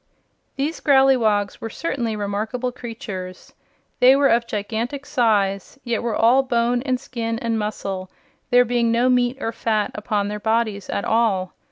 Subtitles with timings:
[0.55, 3.53] These Growleywogs were certainly remarkable creatures.
[3.99, 8.09] They were of gigantic size, yet were all bone and skin and muscle,
[8.49, 11.53] there being no meat or fat upon their bodies at all.